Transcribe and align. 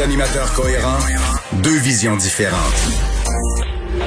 Deux, 0.00 0.04
animateurs 0.04 0.52
cohérents, 0.54 0.98
deux 1.62 1.78
visions 1.78 2.16
différentes. 2.16 2.58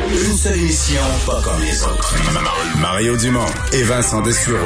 Une 0.09 0.37
seule 0.37 0.57
émission, 0.57 1.01
pas 1.25 1.41
comme 1.43 1.61
les 1.61 1.83
autres. 1.83 2.15
Mario 2.79 3.17
Dumont 3.17 3.45
et 3.73 3.83
Vincent 3.83 4.21
Dessureau. 4.21 4.57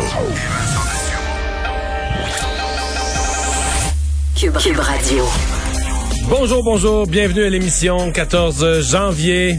Cube, 4.36 4.58
Cube 4.58 4.80
Radio. 4.80 5.26
Bonjour, 6.30 6.63
bonjour, 6.63 7.08
bienvenue 7.08 7.45
à 7.45 7.50
l'émission 7.50 8.12
14 8.12 8.81
janvier. 8.81 9.58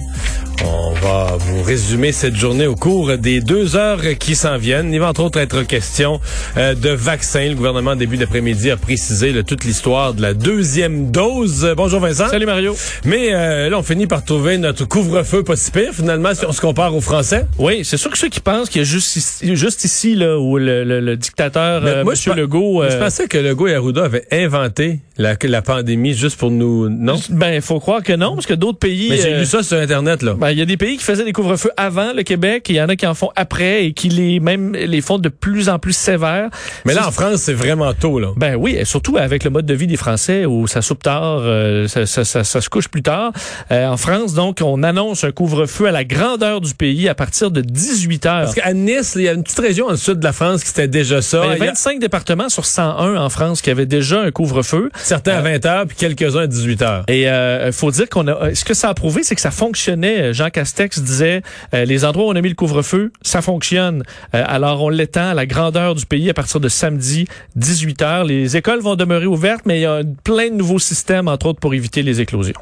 On 0.65 0.93
va 0.95 1.37
vous 1.39 1.63
résumer 1.63 2.11
cette 2.11 2.35
journée 2.35 2.67
au 2.67 2.75
cours 2.75 3.17
des 3.17 3.41
deux 3.41 3.77
heures 3.77 4.01
qui 4.19 4.35
s'en 4.35 4.59
viennent. 4.59 4.93
Il 4.93 4.99
va 4.99 5.09
entre 5.09 5.23
autres 5.23 5.39
être 5.39 5.63
question 5.63 6.21
euh, 6.57 6.75
de 6.75 6.91
vaccins. 6.91 7.49
Le 7.49 7.55
gouvernement, 7.55 7.95
début 7.95 8.17
d'après-midi, 8.17 8.71
a 8.71 8.77
précisé 8.77 9.33
là, 9.33 9.43
toute 9.43 9.65
l'histoire 9.65 10.15
de 10.15 10.23
la 10.23 10.35
deuxième 10.35 11.11
dose. 11.11 11.73
Bonjour 11.77 12.01
Vincent. 12.01 12.29
Salut 12.29 12.47
Mario. 12.47 12.77
Mais 13.05 13.33
euh, 13.33 13.71
là, 13.71 13.79
on 13.79 13.83
finit 13.83 14.07
par 14.07 14.25
trouver 14.25 14.59
notre 14.59 14.85
couvre-feu 14.85 15.45
pas 15.45 15.57
si 15.57 15.71
pire, 15.71 15.93
finalement, 15.93 16.35
si 16.35 16.45
on 16.45 16.53
se 16.53 16.61
compare 16.61 16.95
aux 16.95 17.01
Français. 17.01 17.47
Oui, 17.59 17.85
c'est 17.85 17.97
sûr 17.97 18.11
que 18.11 18.19
ceux 18.19 18.29
qui 18.29 18.41
pensent 18.41 18.69
qu'il 18.69 18.81
y 18.81 18.85
a 18.85 18.89
juste 18.89 19.15
ici, 19.17 19.55
juste 19.55 19.85
ici 19.85 20.15
là, 20.17 20.39
où 20.39 20.59
le, 20.59 20.83
le, 20.83 21.01
le 21.01 21.17
dictateur 21.17 21.83
euh, 21.85 22.03
moi, 22.03 22.13
Monsieur 22.13 22.33
je, 22.35 22.41
Legault... 22.41 22.83
je 22.89 22.97
euh, 22.97 22.99
pensais 23.01 23.29
que 23.29 23.39
Legault 23.39 23.69
et 23.69 23.75
Arruda 23.75 24.05
avaient 24.05 24.27
inventé 24.33 25.01
la, 25.19 25.35
la 25.41 25.63
pandémie 25.63 26.15
juste 26.15 26.37
pour 26.39 26.51
nous... 26.51 26.89
Non? 26.89 27.17
Ben, 27.31 27.55
il 27.55 27.63
faut 27.63 27.79
croire 27.81 28.03
que 28.03 28.13
non, 28.13 28.35
parce 28.35 28.47
que 28.47 28.55
d'autres 28.55 28.79
pays... 28.79 29.09
Mais 29.11 29.17
j'ai 29.19 29.35
euh, 29.35 29.41
lu 29.41 29.47
ça 29.47 29.63
sur 29.63 29.79
Internet, 29.79 30.23
là. 30.23 30.35
ben, 30.35 30.48
il 30.53 30.59
y 30.59 30.63
a 30.63 30.65
des 30.67 30.77
pays 30.77 30.97
qui 30.97 31.05
faisaient 31.05 31.25
des 31.25 31.33
couvre-feux 31.33 31.71
avant 31.77 32.13
le 32.13 32.23
Québec, 32.23 32.69
et 32.71 32.75
il 32.75 32.77
y 32.77 32.83
en 32.83 32.89
a 32.89 32.97
qui 32.97 33.07
en 33.07 33.15
font 33.15 33.31
après 33.37 33.85
et 33.87 33.93
qui 33.93 34.09
les 34.09 34.41
même 34.41 34.73
les 34.75 35.01
font 35.01 35.19
de 35.19 35.29
plus 35.29 35.69
en 35.69 35.79
plus 35.79 35.93
sévères. 35.97 36.49
Mais 36.85 36.95
là, 36.95 37.07
en 37.09 37.11
France, 37.11 37.37
c'est 37.43 37.53
vraiment 37.55 37.93
tôt, 37.95 38.19
là. 38.19 38.29
Ben 38.37 38.57
oui, 38.57 38.77
et 38.79 38.85
surtout 38.85 39.17
avec 39.17 39.45
le 39.45 39.51
mode 39.51 39.67
de 39.67 39.75
vie 39.75 39.87
des 39.87 39.97
Français 39.97 40.45
où 40.47 40.67
ça 40.67 40.83
soupe 40.83 41.03
tard, 41.03 41.39
euh, 41.43 41.89
ça, 41.89 42.07
ça, 42.07 42.25
ça- 42.25 42.45
ça 42.45 42.61
se 42.61 42.69
couche 42.69 42.89
plus 42.89 43.03
tard. 43.03 43.33
Euh, 43.73 43.87
en 43.89 43.97
France, 43.97 44.35
donc, 44.35 44.59
on 44.63 44.83
annonce 44.83 45.25
un 45.25 45.31
couvre-feu 45.33 45.87
à 45.87 45.91
la 45.93 46.05
grandeur 46.05 46.61
du 46.61 46.75
pays 46.75 47.09
à 47.09 47.15
partir 47.15 47.51
de 47.51 47.61
18 47.61 48.27
heures. 48.27 48.43
Parce 48.45 48.55
qu'à 48.55 48.73
Nice, 48.73 49.15
il 49.17 49.23
y 49.23 49.29
a 49.29 49.33
une 49.33 49.43
petite 49.43 49.59
région 49.61 49.89
en 49.89 49.97
sud 49.97 50.19
de 50.21 50.25
la 50.25 50.33
France 50.33 50.63
qui 50.63 50.69
c'était 50.69 50.89
déjà 50.89 51.23
ça. 51.23 51.41
Ben, 51.41 51.47
il 51.49 51.53
y 51.55 51.57
Il 51.59 51.63
a 51.63 51.65
a 51.65 51.69
25 51.69 51.99
départements 52.01 52.49
sur 52.49 52.65
101 52.65 53.17
en 53.17 53.29
France 53.29 53.61
qui 53.63 53.71
avaient 53.71 53.87
déjà 53.87 54.21
un 54.23 54.31
couvre-feu. 54.31 54.91
certains 55.03 55.37
à 55.37 55.41
20 55.41 55.67
heures, 55.67 55.87
puis 55.87 55.97
quelques-uns 55.97 56.43
à 56.43 56.47
18 56.47 56.83
heures. 56.83 57.05
Et 57.09 57.29
euh, 57.29 57.73
faut 57.73 57.91
dire 57.91 58.09
qu'on 58.09 58.27
a. 58.29 58.55
Ce 58.55 58.65
que 58.65 58.75
ça 58.75 58.89
a 58.89 58.95
prouvé, 58.95 59.23
c'est 59.23 59.35
que 59.35 59.41
ça 59.41 59.51
fonctionnait. 59.51 60.33
Jean 60.39 60.51
Castex 60.51 61.01
disait 61.01 61.43
euh, 61.75 61.85
les 61.85 62.05
endroits 62.05 62.27
où 62.27 62.29
on 62.29 62.37
a 62.37 62.41
mis 62.41 62.49
le 62.49 62.55
couvre-feu, 62.55 63.11
ça 63.23 63.43
fonctionne. 63.43 64.05
Euh, 64.35 64.45
alors 64.47 64.83
on 64.85 64.89
l'étend 64.89 65.31
à 65.31 65.35
la 65.35 65.47
grandeur 65.47 65.97
du 65.97 66.07
pays 66.07 66.31
à 66.31 66.35
partir 66.35 66.61
de 66.61 66.69
samedi 66.69 67.27
18 67.57 68.01
h 68.03 68.27
Les 68.27 68.57
écoles 68.57 68.79
vont 68.79 68.95
demeurer 68.95 69.27
ouvertes, 69.27 69.63
mais 69.67 69.79
il 69.79 69.83
y 69.83 69.87
a 69.87 70.03
plein 70.23 70.49
de 70.51 70.55
nouveaux 70.55 70.79
systèmes, 70.79 71.27
entre 71.27 71.47
autres 71.47 71.59
pour 71.59 71.75
éviter 71.75 72.03
les 72.03 72.21
éclosions. 72.21 72.61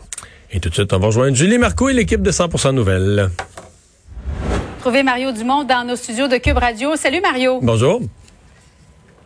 Et 0.50 0.58
tout 0.58 0.70
de 0.70 0.74
suite, 0.74 0.92
on 0.94 0.98
va 0.98 1.06
rejoindre 1.08 1.36
Julie 1.36 1.58
Marco 1.58 1.90
et 1.90 1.92
l'équipe 1.92 2.22
de 2.22 2.30
100% 2.30 2.74
Nouvelles. 2.74 3.28
Trouver 4.80 5.02
Mario 5.02 5.32
Dumont 5.32 5.64
dans 5.64 5.84
nos 5.86 5.96
studios 5.96 6.28
de 6.28 6.38
Cube 6.38 6.56
Radio. 6.56 6.96
Salut 6.96 7.20
Mario. 7.20 7.60
Bonjour. 7.60 8.00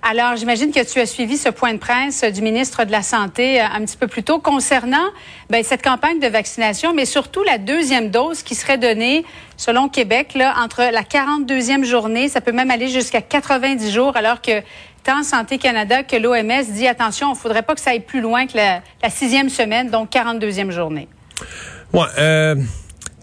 Alors, 0.03 0.35
j'imagine 0.37 0.73
que 0.73 0.83
tu 0.83 0.99
as 0.99 1.05
suivi 1.05 1.37
ce 1.37 1.51
point 1.51 1.75
de 1.75 1.79
presse 1.79 2.25
du 2.25 2.41
ministre 2.41 2.85
de 2.85 2.91
la 2.91 3.03
Santé 3.03 3.61
euh, 3.61 3.65
un 3.67 3.85
petit 3.85 3.99
peu 3.99 4.07
plus 4.07 4.23
tôt 4.23 4.39
concernant 4.39 5.11
ben, 5.51 5.63
cette 5.63 5.83
campagne 5.83 6.19
de 6.21 6.27
vaccination, 6.27 6.95
mais 6.95 7.05
surtout 7.05 7.43
la 7.43 7.59
deuxième 7.59 8.11
dose 8.11 8.43
qui 8.43 8.55
serait 8.55 8.79
donnée, 8.79 9.27
selon 9.59 9.91
Québec, 9.91 10.33
là, 10.35 10.55
entre 10.57 10.81
la 10.91 11.03
42e 11.03 11.85
journée, 11.85 12.29
ça 12.29 12.41
peut 12.41 12.53
même 12.53 12.71
aller 12.71 12.89
jusqu'à 12.89 13.21
90 13.21 13.93
jours, 13.93 14.17
alors 14.17 14.41
que 14.41 14.63
tant 15.05 15.23
Santé 15.23 15.59
Canada 15.59 16.03
que 16.03 16.17
l'OMS 16.17 16.65
dit 16.71 16.87
attention, 16.87 17.29
il 17.29 17.35
ne 17.35 17.37
faudrait 17.37 17.63
pas 17.63 17.75
que 17.75 17.81
ça 17.81 17.91
aille 17.91 18.01
plus 18.01 18.23
loin 18.23 18.47
que 18.47 18.57
la, 18.57 18.81
la 19.03 19.11
sixième 19.11 19.51
semaine, 19.51 19.91
donc 19.91 20.11
42e 20.13 20.71
journée. 20.71 21.09
Ouais, 21.93 22.07
euh, 22.19 22.55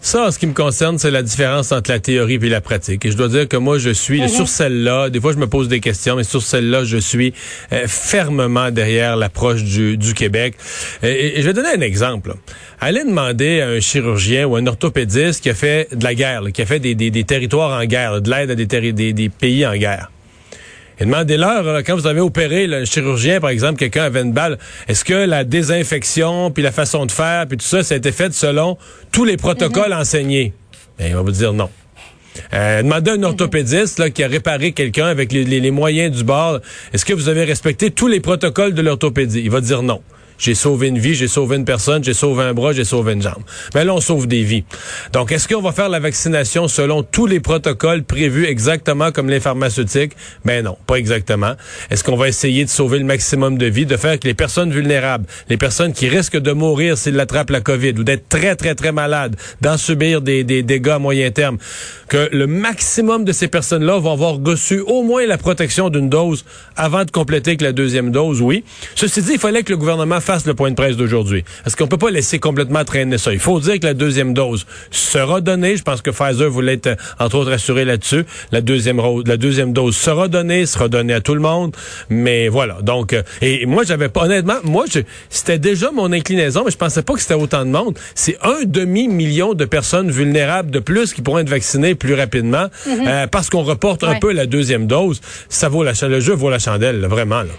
ça, 0.00 0.26
en 0.26 0.30
ce 0.30 0.38
qui 0.38 0.46
me 0.46 0.52
concerne, 0.52 0.98
c'est 0.98 1.10
la 1.10 1.22
différence 1.22 1.72
entre 1.72 1.90
la 1.90 1.98
théorie 1.98 2.38
et 2.40 2.48
la 2.48 2.60
pratique. 2.60 3.04
Et 3.04 3.10
je 3.10 3.16
dois 3.16 3.28
dire 3.28 3.48
que 3.48 3.56
moi, 3.56 3.78
je 3.78 3.90
suis 3.90 4.28
sur 4.28 4.48
celle-là. 4.48 5.10
Des 5.10 5.20
fois, 5.20 5.32
je 5.32 5.38
me 5.38 5.46
pose 5.46 5.68
des 5.68 5.80
questions, 5.80 6.16
mais 6.16 6.24
sur 6.24 6.42
celle-là, 6.42 6.84
je 6.84 6.98
suis 6.98 7.34
euh, 7.72 7.84
fermement 7.86 8.70
derrière 8.70 9.16
l'approche 9.16 9.64
du, 9.64 9.96
du 9.96 10.14
Québec. 10.14 10.54
Et, 11.02 11.38
et 11.38 11.42
je 11.42 11.46
vais 11.46 11.52
donner 11.52 11.70
un 11.76 11.80
exemple. 11.80 12.30
là. 12.30 12.34
Allez 12.80 13.04
demander 13.04 13.60
à 13.60 13.68
un 13.68 13.80
chirurgien 13.80 14.46
ou 14.46 14.56
un 14.56 14.66
orthopédiste 14.66 15.42
qui 15.42 15.50
a 15.50 15.54
fait 15.54 15.88
de 15.94 16.04
la 16.04 16.14
guerre, 16.14 16.42
là, 16.42 16.50
qui 16.52 16.62
a 16.62 16.66
fait 16.66 16.78
des, 16.80 16.94
des, 16.94 17.10
des 17.10 17.24
territoires 17.24 17.78
en 17.78 17.84
guerre, 17.84 18.12
là, 18.12 18.20
de 18.20 18.30
l'aide 18.30 18.50
à 18.50 18.54
des, 18.54 19.12
des 19.12 19.28
pays 19.28 19.66
en 19.66 19.76
guerre. 19.76 20.10
Et 21.00 21.04
demandez-leur, 21.04 21.82
quand 21.84 21.94
vous 21.94 22.06
avez 22.06 22.20
opéré 22.20 22.64
un 22.64 22.84
chirurgien, 22.84 23.40
par 23.40 23.50
exemple, 23.50 23.78
quelqu'un 23.78 24.04
avait 24.04 24.22
une 24.22 24.32
balle, 24.32 24.58
est-ce 24.88 25.04
que 25.04 25.14
la 25.14 25.44
désinfection, 25.44 26.50
puis 26.50 26.62
la 26.62 26.72
façon 26.72 27.06
de 27.06 27.12
faire, 27.12 27.46
puis 27.46 27.56
tout 27.56 27.64
ça, 27.64 27.82
ça 27.82 27.94
a 27.94 27.98
été 27.98 28.10
fait 28.12 28.32
selon 28.32 28.76
tous 29.12 29.24
les 29.24 29.36
protocoles 29.36 29.92
enseignés? 29.92 30.52
Ben, 30.98 31.06
il 31.08 31.14
va 31.14 31.22
vous 31.22 31.30
dire 31.30 31.52
non. 31.52 31.70
Euh, 32.52 32.82
demandez 32.82 33.10
à 33.12 33.14
un 33.14 33.22
orthopédiste 33.22 33.98
là, 33.98 34.10
qui 34.10 34.22
a 34.22 34.28
réparé 34.28 34.72
quelqu'un 34.72 35.06
avec 35.06 35.32
les, 35.32 35.44
les- 35.44 35.60
les 35.60 35.70
moyens 35.70 36.16
du 36.16 36.24
bord, 36.24 36.60
est-ce 36.92 37.04
que 37.04 37.12
vous 37.12 37.28
avez 37.28 37.44
respecté 37.44 37.90
tous 37.90 38.06
les 38.08 38.20
protocoles 38.20 38.74
de 38.74 38.82
l'orthopédie? 38.82 39.40
Il 39.44 39.50
va 39.50 39.60
dire 39.60 39.82
non. 39.82 40.00
J'ai 40.38 40.54
sauvé 40.54 40.88
une 40.88 40.98
vie, 40.98 41.14
j'ai 41.14 41.28
sauvé 41.28 41.56
une 41.56 41.64
personne, 41.64 42.02
j'ai 42.04 42.14
sauvé 42.14 42.44
un 42.44 42.54
bras, 42.54 42.72
j'ai 42.72 42.84
sauvé 42.84 43.12
une 43.12 43.22
jambe. 43.22 43.42
Mais 43.74 43.84
là, 43.84 43.92
on 43.94 44.00
sauve 44.00 44.26
des 44.26 44.44
vies. 44.44 44.64
Donc, 45.12 45.32
est-ce 45.32 45.48
qu'on 45.48 45.60
va 45.60 45.72
faire 45.72 45.88
la 45.88 45.98
vaccination 45.98 46.68
selon 46.68 47.02
tous 47.02 47.26
les 47.26 47.40
protocoles 47.40 48.04
prévus 48.04 48.46
exactement 48.46 49.10
comme 49.10 49.28
les 49.28 49.40
pharmaceutiques? 49.40 50.12
Ben 50.44 50.64
non, 50.64 50.76
pas 50.86 50.94
exactement. 50.96 51.54
Est-ce 51.90 52.04
qu'on 52.04 52.16
va 52.16 52.28
essayer 52.28 52.64
de 52.64 52.70
sauver 52.70 52.98
le 52.98 53.04
maximum 53.04 53.58
de 53.58 53.66
vies, 53.66 53.86
de 53.86 53.96
faire 53.96 54.18
que 54.18 54.26
les 54.28 54.34
personnes 54.34 54.70
vulnérables, 54.70 55.26
les 55.48 55.56
personnes 55.56 55.92
qui 55.92 56.08
risquent 56.08 56.38
de 56.38 56.52
mourir 56.52 56.96
s'ils 56.96 57.18
attrapent 57.18 57.50
la 57.50 57.60
COVID 57.60 57.94
ou 57.98 58.04
d'être 58.04 58.28
très, 58.28 58.54
très, 58.54 58.74
très 58.74 58.92
malades, 58.92 59.36
d'en 59.60 59.76
subir 59.76 60.22
des, 60.22 60.44
des 60.44 60.62
dégâts 60.62 60.88
à 60.88 60.98
moyen 60.98 61.30
terme, 61.30 61.58
que 62.08 62.28
le 62.32 62.46
maximum 62.46 63.24
de 63.24 63.32
ces 63.32 63.48
personnes-là 63.48 63.98
vont 63.98 64.12
avoir 64.12 64.38
reçu 64.44 64.80
au 64.80 65.02
moins 65.02 65.26
la 65.26 65.38
protection 65.38 65.90
d'une 65.90 66.08
dose 66.08 66.44
avant 66.76 67.04
de 67.04 67.10
compléter 67.10 67.50
avec 67.50 67.62
la 67.62 67.72
deuxième 67.72 68.10
dose, 68.10 68.40
oui. 68.40 68.64
Ceci 68.94 69.22
dit, 69.22 69.32
il 69.32 69.38
fallait 69.38 69.62
que 69.62 69.70
le 69.70 69.76
gouvernement 69.76 70.20
fasse 70.28 70.44
le 70.46 70.52
point 70.52 70.68
de 70.70 70.74
presse 70.74 70.96
d'aujourd'hui. 70.98 71.42
Parce 71.64 71.74
qu'on 71.74 71.86
peut 71.86 71.96
pas 71.96 72.10
laisser 72.10 72.38
complètement 72.38 72.84
traîner 72.84 73.16
ça? 73.16 73.32
Il 73.32 73.38
faut 73.38 73.60
dire 73.60 73.80
que 73.80 73.86
la 73.86 73.94
deuxième 73.94 74.34
dose 74.34 74.66
sera 74.90 75.40
donnée. 75.40 75.76
Je 75.78 75.82
pense 75.82 76.02
que 76.02 76.10
Pfizer 76.10 76.50
voulait 76.50 76.74
être, 76.74 76.96
entre 77.18 77.36
autres, 77.36 77.50
assuré 77.52 77.86
là-dessus. 77.86 78.24
La 78.52 78.60
deuxième, 78.60 79.00
la 79.26 79.38
deuxième 79.38 79.72
dose 79.72 79.96
sera 79.96 80.28
donnée, 80.28 80.66
sera 80.66 80.88
donnée 80.88 81.14
à 81.14 81.22
tout 81.22 81.34
le 81.34 81.40
monde. 81.40 81.74
Mais 82.10 82.48
voilà. 82.48 82.76
Donc, 82.82 83.14
euh, 83.14 83.22
et 83.40 83.64
moi, 83.64 83.84
j'avais 83.84 84.10
pas, 84.10 84.24
honnêtement, 84.24 84.56
moi, 84.64 84.84
je- 84.92 85.00
c'était 85.30 85.58
déjà 85.58 85.90
mon 85.92 86.12
inclinaison, 86.12 86.62
mais 86.66 86.70
je 86.72 86.76
pensais 86.76 87.02
pas 87.02 87.14
que 87.14 87.20
c'était 87.20 87.32
autant 87.32 87.64
de 87.64 87.70
monde. 87.70 87.98
C'est 88.14 88.36
un 88.42 88.64
demi-million 88.66 89.54
de 89.54 89.64
personnes 89.64 90.10
vulnérables 90.10 90.70
de 90.70 90.78
plus 90.80 91.14
qui 91.14 91.22
pourront 91.22 91.38
être 91.38 91.48
vaccinées 91.48 91.94
plus 91.94 92.12
rapidement 92.14 92.66
euh, 92.86 93.26
parce 93.28 93.48
qu'on 93.48 93.62
reporte 93.62 94.04
un 94.04 94.18
peu 94.20 94.32
la 94.32 94.44
deuxième 94.44 94.86
dose. 94.86 95.22
Ça 95.48 95.70
vaut 95.70 95.84
la, 95.84 95.92
le 96.02 96.20
jeu 96.20 96.34
vaut 96.34 96.50
la 96.50 96.58
chandelle, 96.58 97.00
là, 97.00 97.08
vraiment, 97.08 97.40
là. 97.42 97.54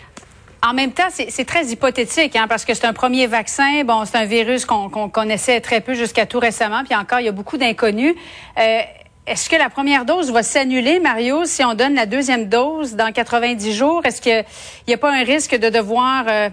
En 0.62 0.74
même 0.74 0.92
temps, 0.92 1.08
c'est 1.10 1.46
très 1.46 1.66
hypothétique, 1.68 2.36
hein, 2.36 2.46
parce 2.50 2.66
que 2.66 2.74
c'est 2.74 2.86
un 2.86 2.94
premier 2.94 3.28
vaccin. 3.28 3.84
Bon, 3.86 4.04
c'est 4.06 4.18
un 4.18 4.26
virus 4.26 4.66
qu'on 4.66 5.10
connaissait 5.10 5.62
très 5.62 5.80
peu 5.80 5.94
jusqu'à 5.94 6.26
tout 6.26 6.40
récemment, 6.40 6.84
puis 6.84 6.96
encore, 6.96 7.22
il 7.22 7.26
y 7.26 7.30
a 7.30 7.34
beaucoup 7.34 7.58
d'inconnus. 7.58 8.14
Euh, 8.58 8.80
Est-ce 9.26 9.50
que 9.50 9.56
la 9.56 9.70
première 9.70 10.04
dose 10.04 10.32
va 10.32 10.44
s'annuler, 10.44 11.00
Mario, 11.00 11.46
si 11.46 11.64
on 11.64 11.76
donne 11.76 11.96
la 11.96 12.06
deuxième 12.06 12.50
dose 12.50 12.96
dans 12.96 13.12
90 13.14 13.74
jours? 13.74 14.02
Est-ce 14.04 14.22
qu'il 14.22 14.44
n'y 14.88 14.94
a 14.94 14.98
pas 14.98 15.12
un 15.12 15.24
risque 15.24 15.58
de 15.58 15.70
devoir 15.70 16.26
euh, 16.28 16.50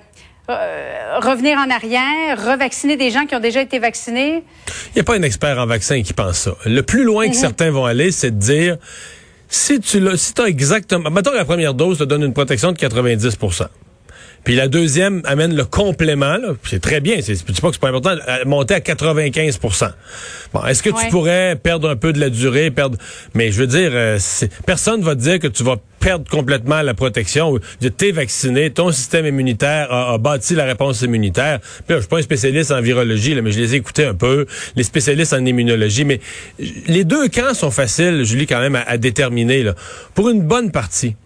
euh, 0.51 1.19
revenir 1.21 1.59
en 1.59 1.69
arrière, 1.69 2.37
revacciner 2.37 2.97
des 2.97 3.11
gens 3.11 3.27
qui 3.27 3.35
ont 3.35 3.41
déjà 3.41 3.61
été 3.61 3.81
vaccinés? 3.81 4.45
Il 4.91 4.97
n'y 4.97 5.01
a 5.01 5.05
pas 5.05 5.17
un 5.17 5.23
expert 5.23 5.59
en 5.59 5.67
vaccin 5.67 6.01
qui 6.03 6.13
pense 6.13 6.39
ça. 6.39 6.53
Le 6.65 6.83
plus 6.83 7.03
loin 7.03 7.29
que 7.29 7.35
certains 7.35 7.73
vont 7.73 7.87
aller, 7.87 8.13
c'est 8.13 8.31
de 8.31 8.39
dire 8.39 8.77
si 9.49 9.81
tu 9.81 9.99
l'as, 9.99 10.17
si 10.17 10.33
as 10.41 10.45
exactement, 10.45 11.11
mettons 11.11 11.33
que 11.33 11.37
la 11.37 11.45
première 11.45 11.75
dose 11.75 11.99
te 11.99 12.05
donne 12.05 12.23
une 12.23 12.35
protection 12.35 12.71
de 12.71 12.79
90 12.79 13.37
Puis 14.47 14.55
la 14.55 14.69
deuxième 14.69 15.23
amène 15.25 15.57
le 15.57 15.65
complément, 15.65 16.37
c'est 16.63 16.81
très 16.81 17.01
bien, 17.01 17.17
c'est, 17.21 17.35
pas 17.45 17.53
que 17.67 17.73
c'est 17.73 17.81
pas 17.81 17.89
important, 17.89 18.15
à 18.29 18.45
monter 18.45 18.75
à 18.75 18.79
95% 18.79 19.91
Bon, 20.55 20.65
est-ce 20.65 20.85
que 20.85 20.91
tu 20.91 21.11
pourrais 21.11 21.57
perdre 21.61 21.91
un 21.91 21.97
peu 21.97 22.13
de 22.13 22.21
la 22.21 22.31
durée, 22.31 22.71
perdre... 22.71 22.97
Mais 23.35 23.51
je 23.51 23.59
veux 23.59 23.67
dire, 23.67 23.91
euh, 23.93 24.21
personne 24.65 25.03
va 25.03 25.17
te 25.17 25.21
dire 25.21 25.41
que 25.41 25.49
tu 25.49 25.65
vas 25.65 25.75
perdre 25.99 26.31
complètement 26.31 26.81
la 26.83 26.95
protection. 26.95 27.59
Tu 27.81 28.07
es 28.07 28.13
vacciné, 28.13 28.71
ton 28.71 28.93
système 28.93 29.27
immunitaire 29.27 29.93
a, 29.93 30.13
a 30.13 30.19
bâti 30.19 30.55
la 30.55 30.65
réponse 30.65 31.03
immunitaire. 31.03 31.59
Puis 31.59 31.83
là, 31.89 31.97
je 31.97 32.01
suis 32.03 32.09
pas 32.09 32.19
un 32.19 32.23
spécialiste 32.23 32.71
en 32.71 32.81
virologie, 32.81 33.35
là, 33.35 33.43
mais 33.43 33.51
je 33.51 33.59
les 33.59 33.75
ai 33.75 33.79
écoutés 33.79 34.05
un 34.05 34.15
peu, 34.15 34.47
les 34.77 34.85
spécialistes 34.85 35.33
en 35.33 35.45
immunologie. 35.45 36.05
Mais 36.05 36.21
les 36.87 37.03
deux 37.03 37.27
camps 37.27 37.53
sont 37.53 37.73
faciles, 37.73 38.23
Julie, 38.23 38.47
quand 38.47 38.61
même, 38.61 38.77
à, 38.77 38.83
à 38.83 38.97
déterminer. 38.97 39.65
Là. 39.65 39.75
Pour 40.15 40.29
une 40.29 40.43
bonne 40.43 40.71
partie, 40.71 41.17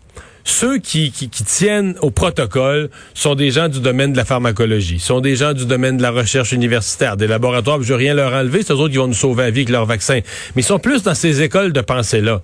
ceux 0.44 0.78
qui, 0.78 1.12
qui, 1.12 1.28
qui 1.28 1.44
tiennent 1.44 1.94
au 2.00 2.10
protocole 2.10 2.90
sont 3.14 3.34
des 3.34 3.50
gens 3.50 3.68
du 3.68 3.80
domaine 3.80 4.12
de 4.12 4.16
la 4.16 4.24
pharmacologie, 4.24 4.98
sont 4.98 5.20
des 5.20 5.36
gens 5.36 5.52
du 5.52 5.66
domaine 5.66 5.96
de 5.96 6.02
la 6.02 6.10
recherche 6.10 6.52
universitaire, 6.52 7.16
des 7.16 7.26
laboratoires. 7.26 7.82
Je 7.82 7.88
veux 7.88 7.98
rien 7.98 8.14
leur 8.14 8.32
enlever, 8.32 8.62
c'est 8.62 8.72
eux 8.72 8.76
autres 8.76 8.92
qui 8.92 8.98
vont 8.98 9.08
nous 9.08 9.14
sauver 9.14 9.44
la 9.44 9.50
vie 9.50 9.60
avec 9.60 9.70
leur 9.70 9.86
vaccin. 9.86 10.20
Mais 10.54 10.62
ils 10.62 10.64
sont 10.64 10.78
plus 10.78 11.02
dans 11.02 11.14
ces 11.14 11.42
écoles 11.42 11.72
de 11.72 11.80
pensée-là. 11.80 12.42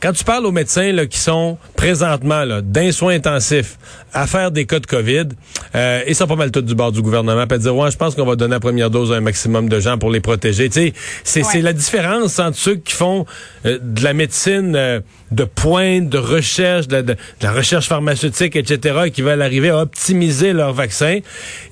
Quand 0.00 0.12
tu 0.12 0.24
parles 0.24 0.46
aux 0.46 0.52
médecins 0.52 0.92
là, 0.92 1.06
qui 1.06 1.18
sont 1.18 1.58
présentement 1.76 2.44
là, 2.44 2.62
d'un 2.62 2.90
soin 2.92 3.14
intensif 3.14 3.76
à 4.12 4.26
faire 4.26 4.50
des 4.50 4.64
cas 4.66 4.80
de 4.80 4.86
COVID, 4.86 5.28
euh, 5.74 6.02
et 6.06 6.14
ça 6.14 6.26
pas 6.26 6.34
mal 6.36 6.50
tout 6.50 6.62
du 6.62 6.74
bord 6.74 6.90
du 6.90 7.00
gouvernement, 7.02 7.42
à 7.48 7.58
dire 7.58 7.76
ouais, 7.76 7.90
je 7.90 7.96
pense 7.96 8.14
qu'on 8.14 8.24
va 8.24 8.34
donner 8.34 8.54
la 8.54 8.60
première 8.60 8.90
dose 8.90 9.12
à 9.12 9.16
un 9.16 9.20
maximum 9.20 9.68
de 9.68 9.78
gens 9.78 9.98
pour 9.98 10.10
les 10.10 10.20
protéger. 10.20 10.68
Tu 10.68 10.80
sais, 10.80 10.92
c'est 11.22 11.44
Ouais. 11.44 11.62
la 11.62 11.72
différence 11.72 12.38
entre 12.38 12.56
ceux 12.56 12.76
qui 12.76 12.94
font 12.94 13.24
euh, 13.66 13.78
de 13.82 14.02
la 14.02 14.12
médecine 14.14 14.74
euh, 14.74 15.00
de 15.30 15.44
pointe, 15.44 16.08
de 16.08 16.18
recherche, 16.18 16.88
de, 16.88 17.02
de- 17.02 17.12
de 17.12 17.16
la 17.42 17.52
recherche 17.52 17.86
pharmaceutique, 17.86 18.56
etc., 18.56 18.98
et 19.06 19.10
qui 19.12 19.22
veulent 19.22 19.42
arriver 19.42 19.68
à 19.68 19.78
optimiser 19.78 20.52
leur 20.52 20.72
vaccin, 20.72 21.18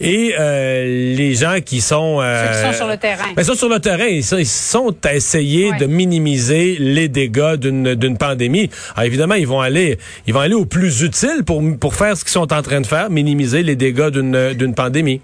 et 0.00 0.34
euh, 0.38 0.84
les 1.16 1.34
gens 1.34 1.58
qui 1.64 1.80
sont... 1.80 2.20
euh, 2.20 2.52
Ceux 2.52 2.58
qui 2.69 2.72
sont 2.72 2.76
sur 2.78 2.86
le 2.88 2.96
terrain. 2.98 3.25
ben, 3.34 3.42
ils 3.42 3.44
sont 3.44 3.54
sur 3.54 3.69
le 3.69 3.80
terrain. 3.80 4.06
Ils 4.06 4.22
sont, 4.25 4.38
ils 4.38 4.46
sont 4.46 4.94
à 5.04 5.14
essayer 5.14 5.70
Ouais. 5.70 5.78
de 5.78 5.86
minimiser 5.86 6.76
les 6.78 7.08
dégâts 7.08 7.54
d'une 7.56 7.94
pandémie. 8.19 8.70
Alors, 8.94 9.06
évidemment, 9.06 9.35
ils 9.35 9.47
vont 9.47 9.61
aller 9.61 9.99
ils 10.26 10.35
vont 10.35 10.41
aller 10.41 10.55
au 10.55 10.67
plus 10.67 11.03
utile 11.03 11.44
pour, 11.47 11.62
pour 11.79 11.94
faire 11.94 12.17
ce 12.17 12.25
qu'ils 12.25 12.32
sont 12.32 12.53
en 12.53 12.62
train 12.62 12.81
de 12.81 12.87
faire, 12.87 13.11
minimiser 13.11 13.62
les 13.62 13.76
dégâts 13.76 14.09
d'une 14.09 14.75
pandémie. 14.75 15.20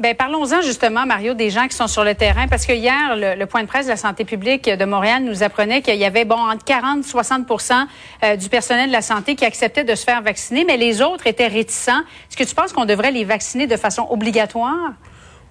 Ben, 0.00 0.14
parlons-en 0.14 0.62
justement, 0.62 1.04
Mario, 1.04 1.34
des 1.34 1.50
gens 1.50 1.66
qui 1.66 1.76
sont 1.76 1.88
sur 1.88 2.04
le 2.04 2.14
terrain, 2.14 2.46
parce 2.48 2.64
que 2.64 2.72
hier, 2.72 3.16
le, 3.16 3.44
point 3.44 3.62
de 3.62 3.66
presse 3.66 3.86
de 3.86 3.90
la 3.90 3.96
santé 3.96 4.24
publique 4.24 4.70
de 4.70 4.84
Montréal 4.86 5.24
nous 5.24 5.42
apprenait 5.42 5.82
qu'il 5.82 5.96
y 5.96 6.06
avait 6.06 6.24
bon 6.24 6.38
entre 6.38 6.64
40 6.64 7.04
et 7.04 7.08
60% 7.08 7.86
euh, 8.22 8.36
du 8.36 8.48
personnel 8.48 8.88
de 8.88 8.92
la 8.92 9.02
santé 9.02 9.34
qui 9.34 9.44
acceptait 9.44 9.84
de 9.84 9.94
se 9.94 10.04
faire 10.04 10.22
vacciner, 10.22 10.64
mais 10.64 10.78
les 10.78 11.02
autres 11.02 11.26
étaient 11.26 11.48
réticents. 11.48 12.00
Est-ce 12.30 12.36
que 12.36 12.44
tu 12.44 12.54
penses 12.54 12.72
qu'on 12.72 12.86
devrait 12.86 13.10
les 13.10 13.24
vacciner 13.24 13.66
de 13.66 13.76
façon 13.76 14.06
obligatoire? 14.08 14.92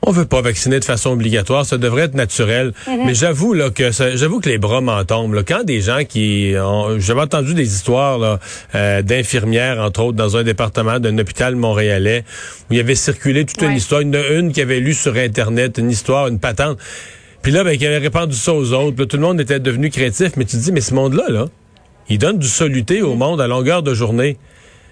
On 0.02 0.12
veut 0.12 0.26
pas 0.26 0.42
vacciner 0.42 0.80
de 0.80 0.86
façon 0.86 1.12
obligatoire, 1.12 1.66
ça 1.66 1.78
devrait 1.78 2.04
être 2.04 2.16
naturel. 2.16 2.74
Mais 2.88 3.14
j'avoue 3.14 3.54
là 3.54 3.70
que 3.70 3.92
j'avoue 3.92 4.40
que 4.40 4.50
les 4.50 4.58
bras 4.58 4.80
m'en 4.82 5.04
tombent. 5.04 5.34
là. 5.34 5.44
Quand 5.44 5.64
des 5.64 5.82
gens 5.82 6.06
qui 6.08 6.54
ont, 6.58 6.98
j'avais 7.00 7.22
entendu 7.22 7.54
des 7.54 7.74
histoires 7.74 8.40
euh, 8.76 9.02
d'infirmières 9.02 9.80
entre 9.80 10.02
autres 10.04 10.18
dans 10.18 10.38
un 10.38 10.44
département 10.44 11.00
d'un 11.00 11.18
hôpital 11.18 11.56
montréalais 11.56 12.24
où 12.70 12.74
il 12.74 12.78
y 12.78 12.80
avait 12.80 12.96
circulé 12.96 13.46
toute 13.46 13.62
une 13.62 13.76
histoire, 13.76 14.02
une, 14.02 14.16
une 14.16 14.54
qui 14.54 14.62
avait 14.62 14.80
lu 14.80 14.94
sur 14.94 15.16
internet 15.16 15.78
une 15.78 15.92
histoire, 15.92 16.28
une 16.28 16.40
patente. 16.40 16.78
Puis 17.42 17.52
là, 17.52 17.64
ben, 17.64 17.78
qui 17.78 17.86
avait 17.86 17.98
répandu 18.00 18.36
ça 18.36 18.54
aux 18.54 18.74
autres. 18.74 18.96
Puis 18.96 19.04
là, 19.04 19.08
tout 19.08 19.18
le 19.18 19.24
monde 19.24 19.40
était 19.42 19.60
devenu 19.60 19.90
créatif. 19.90 20.32
Mais 20.38 20.46
tu 20.46 20.58
te 20.58 20.62
dis, 20.62 20.72
mais 20.72 20.82
ce 20.82 20.94
monde-là, 20.94 21.26
là, 21.30 21.46
il 22.10 22.18
donne 22.18 22.38
du 22.38 22.48
soluté 22.48 23.02
au 23.02 23.16
monde 23.16 23.40
à 23.40 23.48
longueur 23.48 23.84
de 23.84 23.94
journée. 23.94 24.38